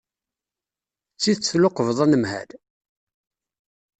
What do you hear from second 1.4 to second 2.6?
tluqbeḍ anemhal?